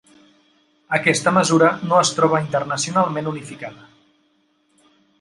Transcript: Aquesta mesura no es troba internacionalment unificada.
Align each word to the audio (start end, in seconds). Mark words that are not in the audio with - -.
Aquesta 0.97 1.33
mesura 1.35 1.69
no 1.91 2.01
es 2.05 2.15
troba 2.21 2.41
internacionalment 2.49 3.33
unificada. 3.37 3.89